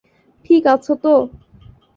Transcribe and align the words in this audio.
ঠিক 0.45 0.63
আছো 0.73 0.93
তো? 1.03 1.13